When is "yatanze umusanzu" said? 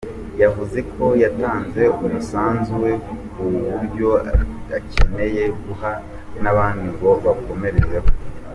1.23-2.73